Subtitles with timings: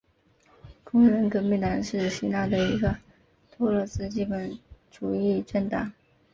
[0.83, 2.97] 工人革命党是希腊的一个
[3.51, 4.27] 托洛茨基
[4.89, 5.93] 主义政党。